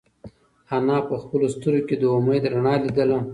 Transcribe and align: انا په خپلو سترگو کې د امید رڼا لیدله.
انا 0.75 0.97
په 1.07 1.15
خپلو 1.21 1.45
سترگو 1.55 1.87
کې 1.87 1.95
د 1.99 2.03
امید 2.17 2.43
رڼا 2.53 2.73
لیدله. 2.83 3.19